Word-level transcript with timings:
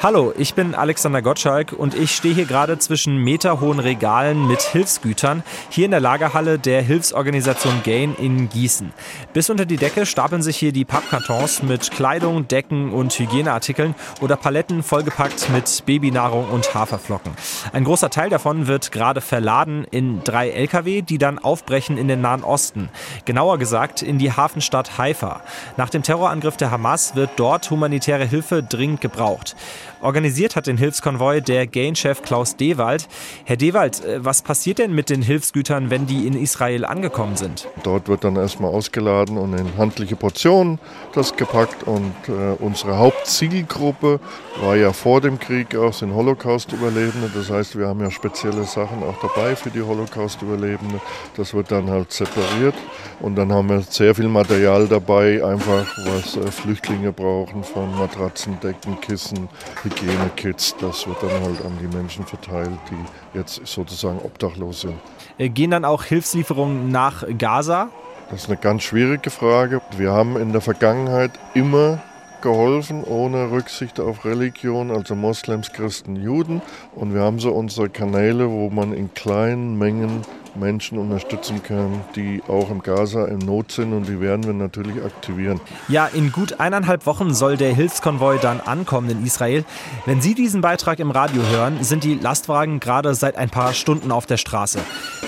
Hallo, 0.00 0.32
ich 0.38 0.54
bin 0.54 0.76
Alexander 0.76 1.22
Gottschalk 1.22 1.72
und 1.72 1.92
ich 1.92 2.14
stehe 2.14 2.32
hier 2.32 2.44
gerade 2.44 2.78
zwischen 2.78 3.16
meterhohen 3.16 3.80
Regalen 3.80 4.46
mit 4.46 4.60
Hilfsgütern 4.60 5.42
hier 5.70 5.86
in 5.86 5.90
der 5.90 5.98
Lagerhalle 5.98 6.60
der 6.60 6.82
Hilfsorganisation 6.82 7.82
Gain 7.82 8.14
in 8.14 8.48
Gießen. 8.48 8.92
Bis 9.32 9.50
unter 9.50 9.66
die 9.66 9.76
Decke 9.76 10.06
stapeln 10.06 10.40
sich 10.40 10.56
hier 10.56 10.70
die 10.70 10.84
Pappkartons 10.84 11.64
mit 11.64 11.90
Kleidung, 11.90 12.46
Decken 12.46 12.92
und 12.92 13.12
Hygieneartikeln 13.18 13.96
oder 14.20 14.36
Paletten 14.36 14.84
vollgepackt 14.84 15.50
mit 15.50 15.82
Babynahrung 15.84 16.48
und 16.48 16.72
Haferflocken. 16.72 17.32
Ein 17.72 17.82
großer 17.82 18.08
Teil 18.08 18.30
davon 18.30 18.68
wird 18.68 18.92
gerade 18.92 19.20
verladen 19.20 19.84
in 19.90 20.22
drei 20.22 20.50
Lkw, 20.50 21.02
die 21.02 21.18
dann 21.18 21.40
aufbrechen 21.40 21.98
in 21.98 22.06
den 22.06 22.20
Nahen 22.20 22.44
Osten. 22.44 22.88
Genauer 23.24 23.58
gesagt 23.58 24.02
in 24.02 24.18
die 24.18 24.30
Hafenstadt 24.30 24.96
Haifa. 24.96 25.40
Nach 25.76 25.90
dem 25.90 26.04
Terrorangriff 26.04 26.56
der 26.56 26.70
Hamas 26.70 27.16
wird 27.16 27.30
dort 27.34 27.68
humanitäre 27.68 28.26
Hilfe 28.26 28.62
dringend 28.62 29.00
gebraucht. 29.00 29.56
Organisiert 30.00 30.54
hat 30.54 30.68
den 30.68 30.78
Hilfskonvoi 30.78 31.40
der 31.40 31.66
Gain-Chef 31.66 32.22
Klaus 32.22 32.56
Dewald. 32.56 33.08
Herr 33.44 33.56
Dewald, 33.56 34.04
äh, 34.04 34.24
was 34.24 34.42
passiert 34.42 34.78
denn 34.78 34.94
mit 34.94 35.10
den 35.10 35.22
Hilfsgütern, 35.22 35.90
wenn 35.90 36.06
die 36.06 36.26
in 36.26 36.40
Israel 36.40 36.84
angekommen 36.84 37.36
sind? 37.36 37.68
Dort 37.82 38.06
wird 38.06 38.22
dann 38.22 38.36
erstmal 38.36 38.72
ausgeladen 38.72 39.36
und 39.36 39.54
in 39.54 39.76
handliche 39.76 40.14
Portionen 40.14 40.78
das 41.14 41.34
gepackt. 41.34 41.82
Und 41.82 42.14
äh, 42.28 42.54
unsere 42.60 42.98
Hauptzielgruppe 42.98 44.20
war 44.60 44.76
ja 44.76 44.92
vor 44.92 45.20
dem 45.20 45.38
Krieg 45.38 45.74
auch 45.74 45.92
sind 45.92 46.14
Holocaust-Überlebende. 46.14 47.30
Das 47.34 47.50
heißt, 47.50 47.76
wir 47.76 47.88
haben 47.88 48.00
ja 48.00 48.10
spezielle 48.10 48.64
Sachen 48.64 49.02
auch 49.02 49.18
dabei 49.20 49.56
für 49.56 49.70
die 49.70 49.82
Holocaust-Überlebende. 49.82 51.00
Das 51.36 51.54
wird 51.54 51.72
dann 51.72 51.90
halt 51.90 52.12
separiert. 52.12 52.74
Und 53.20 53.34
dann 53.34 53.52
haben 53.52 53.68
wir 53.68 53.80
sehr 53.82 54.14
viel 54.14 54.28
Material 54.28 54.86
dabei, 54.86 55.44
einfach 55.44 55.86
was 56.06 56.36
äh, 56.36 56.50
Flüchtlinge 56.52 57.12
brauchen, 57.12 57.64
von 57.64 57.98
Matratzen, 57.98 58.60
Decken, 58.60 59.00
Kissen, 59.00 59.48
Hygienekits. 59.88 60.76
Das 60.80 61.06
wird 61.06 61.22
dann 61.22 61.30
halt 61.42 61.64
an 61.64 61.78
die 61.80 61.96
Menschen 61.96 62.24
verteilt, 62.24 62.78
die 62.90 63.38
jetzt 63.38 63.60
sozusagen 63.64 64.18
obdachlos 64.18 64.82
sind. 64.82 64.94
Äh, 65.38 65.48
gehen 65.48 65.70
dann 65.70 65.84
auch 65.84 66.04
Hilfslieferungen 66.04 66.90
nach 66.90 67.24
Gaza? 67.38 67.88
Das 68.30 68.42
ist 68.42 68.48
eine 68.48 68.58
ganz 68.58 68.82
schwierige 68.82 69.30
Frage. 69.30 69.80
Wir 69.96 70.12
haben 70.12 70.36
in 70.36 70.52
der 70.52 70.60
Vergangenheit 70.60 71.30
immer 71.54 72.02
geholfen, 72.42 73.02
ohne 73.04 73.50
Rücksicht 73.50 73.98
auf 73.98 74.24
Religion, 74.24 74.90
also 74.90 75.14
Moslems, 75.14 75.72
Christen, 75.72 76.16
Juden. 76.16 76.60
Und 76.94 77.14
wir 77.14 77.22
haben 77.22 77.38
so 77.38 77.50
unsere 77.50 77.88
Kanäle, 77.88 78.50
wo 78.50 78.70
man 78.70 78.92
in 78.92 79.12
kleinen 79.14 79.78
Mengen 79.78 80.22
Menschen 80.54 80.98
unterstützen 80.98 81.62
kann, 81.62 82.00
die 82.16 82.42
auch 82.48 82.70
im 82.70 82.82
Gaza 82.82 83.26
in 83.26 83.38
Not 83.38 83.72
sind 83.72 83.92
und 83.92 84.08
die 84.08 84.20
werden 84.20 84.44
wir 84.44 84.52
natürlich 84.52 85.02
aktivieren. 85.04 85.60
Ja, 85.88 86.06
in 86.06 86.32
gut 86.32 86.60
eineinhalb 86.60 87.06
Wochen 87.06 87.34
soll 87.34 87.56
der 87.56 87.74
Hilfskonvoi 87.74 88.38
dann 88.38 88.60
ankommen 88.60 89.10
in 89.10 89.24
Israel. 89.24 89.64
Wenn 90.06 90.20
Sie 90.20 90.34
diesen 90.34 90.60
Beitrag 90.60 90.98
im 90.98 91.10
Radio 91.10 91.42
hören, 91.42 91.82
sind 91.82 92.04
die 92.04 92.14
Lastwagen 92.14 92.80
gerade 92.80 93.14
seit 93.14 93.36
ein 93.36 93.50
paar 93.50 93.72
Stunden 93.72 94.12
auf 94.12 94.26
der 94.26 94.36
Straße. 94.36 94.78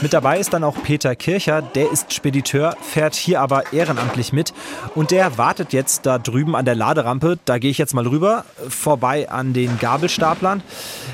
Mit 0.00 0.12
dabei 0.12 0.38
ist 0.38 0.52
dann 0.52 0.64
auch 0.64 0.82
Peter 0.82 1.14
Kircher, 1.14 1.62
der 1.62 1.90
ist 1.90 2.12
Spediteur, 2.12 2.76
fährt 2.80 3.14
hier 3.14 3.40
aber 3.40 3.72
ehrenamtlich 3.72 4.32
mit 4.32 4.54
und 4.94 5.10
der 5.10 5.38
wartet 5.38 5.72
jetzt 5.72 6.06
da 6.06 6.18
drüben 6.18 6.56
an 6.56 6.64
der 6.64 6.74
Laderampe. 6.74 7.38
Da 7.44 7.58
gehe 7.58 7.70
ich 7.70 7.78
jetzt 7.78 7.94
mal 7.94 8.06
rüber, 8.06 8.44
vorbei 8.68 9.30
an 9.30 9.52
den 9.52 9.78
Gabelstaplern. 9.78 10.62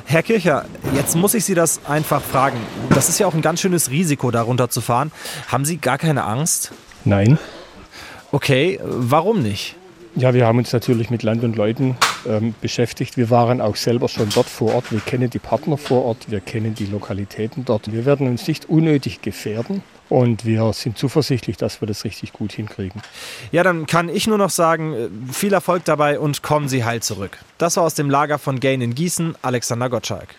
Herr 0.04 0.22
Kircher, 0.22 0.64
jetzt 0.94 1.16
muss 1.16 1.34
ich 1.34 1.44
Sie 1.44 1.54
das 1.54 1.80
einfach 1.86 2.22
fragen. 2.22 2.58
Das 2.90 3.08
ist 3.08 3.18
ja 3.18 3.26
auch 3.26 3.34
ein 3.34 3.42
ganz 3.42 3.60
schönes 3.60 3.90
Risiko, 3.90 3.95
darunter 4.04 4.68
zu 4.68 4.80
fahren. 4.80 5.12
Haben 5.48 5.64
Sie 5.64 5.78
gar 5.78 5.98
keine 5.98 6.24
Angst? 6.24 6.72
Nein. 7.04 7.38
Okay, 8.32 8.80
warum 8.82 9.42
nicht? 9.42 9.76
Ja, 10.16 10.32
wir 10.32 10.46
haben 10.46 10.58
uns 10.58 10.72
natürlich 10.72 11.10
mit 11.10 11.22
Land 11.22 11.44
und 11.44 11.56
Leuten 11.56 11.94
ähm, 12.26 12.54
beschäftigt. 12.62 13.18
Wir 13.18 13.28
waren 13.28 13.60
auch 13.60 13.76
selber 13.76 14.08
schon 14.08 14.30
dort 14.30 14.48
vor 14.48 14.74
Ort. 14.74 14.90
Wir 14.90 15.00
kennen 15.00 15.28
die 15.28 15.38
Partner 15.38 15.76
vor 15.76 16.06
Ort, 16.06 16.30
wir 16.30 16.40
kennen 16.40 16.74
die 16.74 16.86
Lokalitäten 16.86 17.66
dort. 17.66 17.92
Wir 17.92 18.06
werden 18.06 18.26
uns 18.26 18.48
nicht 18.48 18.68
unnötig 18.68 19.20
gefährden. 19.20 19.82
Und 20.08 20.44
wir 20.44 20.72
sind 20.72 20.96
zuversichtlich, 20.96 21.56
dass 21.56 21.82
wir 21.82 21.88
das 21.88 22.04
richtig 22.04 22.32
gut 22.32 22.52
hinkriegen. 22.52 23.02
Ja, 23.50 23.64
dann 23.64 23.86
kann 23.86 24.08
ich 24.08 24.26
nur 24.26 24.38
noch 24.38 24.50
sagen, 24.50 24.94
äh, 24.94 25.08
viel 25.32 25.52
Erfolg 25.52 25.84
dabei 25.84 26.18
und 26.18 26.42
kommen 26.42 26.68
Sie 26.68 26.84
heil 26.84 27.02
zurück. 27.02 27.38
Das 27.58 27.76
war 27.76 27.84
aus 27.84 27.94
dem 27.94 28.08
Lager 28.08 28.38
von 28.38 28.60
Gain 28.60 28.80
in 28.80 28.94
Gießen, 28.94 29.34
Alexander 29.42 29.90
Gottschalk. 29.90 30.36